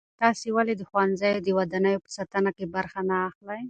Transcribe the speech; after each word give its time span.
تاسې 0.21 0.47
ولې 0.55 0.73
د 0.77 0.81
ښوونځیو 0.89 1.37
د 1.45 1.47
ودانیو 1.57 2.03
په 2.05 2.09
ساتنه 2.17 2.49
کې 2.57 2.65
برخه 2.75 2.99
نه 3.09 3.15
اخلئ؟ 3.29 3.59